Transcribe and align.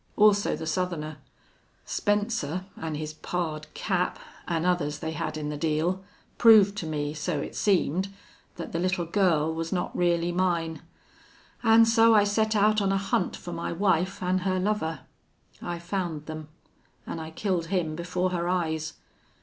Also 0.17 0.55
the 0.55 0.65
Southerner!... 0.65 1.17
Spencer 1.85 2.65
an' 2.75 2.95
his 2.95 3.13
pard 3.13 3.71
Cap, 3.75 4.17
an' 4.47 4.65
others 4.65 4.97
they 4.97 5.11
had 5.11 5.37
in 5.37 5.49
the 5.49 5.57
deal, 5.57 6.03
proved 6.39 6.75
to 6.77 6.87
me, 6.87 7.13
so 7.13 7.39
it 7.39 7.55
seemed, 7.55 8.09
that 8.55 8.71
the 8.71 8.79
little 8.79 9.05
girl 9.05 9.53
was 9.53 9.71
not 9.71 9.95
really 9.95 10.31
mine!... 10.31 10.81
An' 11.61 11.85
so 11.85 12.15
I 12.15 12.23
set 12.23 12.55
out 12.55 12.81
on 12.81 12.91
a 12.91 12.97
hunt 12.97 13.35
for 13.35 13.53
my 13.53 13.71
wife 13.71 14.23
an' 14.23 14.39
her 14.39 14.59
lover. 14.59 15.01
I 15.61 15.77
found 15.77 16.25
them. 16.25 16.47
An' 17.05 17.19
I 17.19 17.29
killed 17.29 17.67
him 17.67 17.95
before 17.95 18.31
her 18.31 18.49
eyes. 18.49 18.93